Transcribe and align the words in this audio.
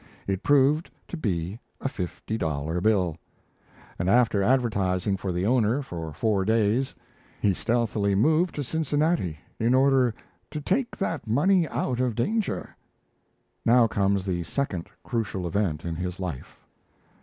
It 0.25 0.41
proved 0.41 0.89
to 1.09 1.15
be 1.15 1.59
a 1.79 1.87
fifty 1.87 2.35
dollar 2.35 2.81
bill; 2.81 3.17
and 3.99 4.09
after 4.09 4.41
advertising 4.41 5.15
for 5.15 5.31
the 5.31 5.45
owner 5.45 5.83
for 5.83 6.11
four 6.11 6.43
days, 6.43 6.95
he 7.39 7.53
stealthily 7.53 8.15
moved 8.15 8.55
to 8.55 8.63
Cincinnati 8.63 9.37
in 9.59 9.75
order 9.75 10.15
"to 10.49 10.59
take 10.59 10.97
that 10.97 11.27
money 11.27 11.67
out 11.69 11.99
of 11.99 12.15
danger." 12.15 12.75
Now 13.63 13.85
comes 13.85 14.25
the 14.25 14.41
second 14.41 14.87
crucial 15.03 15.45
event 15.45 15.85
in 15.85 15.95
his 15.97 16.19
life! 16.19 16.59